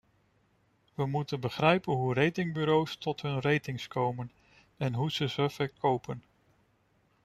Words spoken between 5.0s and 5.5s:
ze ze